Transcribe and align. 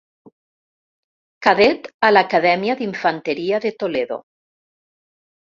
Cadet 1.47 1.85
a 2.07 2.09
l'Acadèmia 2.15 2.77
d'Infanteria 2.81 3.61
de 3.67 3.75
Toledo. 3.85 4.19